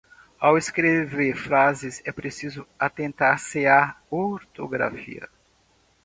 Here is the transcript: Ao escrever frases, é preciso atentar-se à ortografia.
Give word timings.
Ao 0.39 0.57
escrever 0.57 1.35
frases, 1.35 2.01
é 2.03 2.11
preciso 2.11 2.67
atentar-se 2.79 3.67
à 3.67 3.95
ortografia. 4.09 5.29